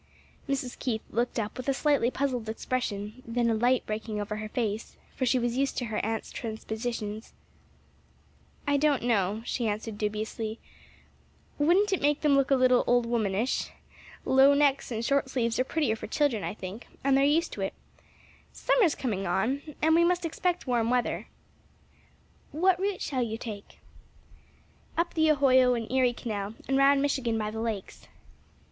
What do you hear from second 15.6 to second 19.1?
prettier for children, I think; and they're used to it. Summer's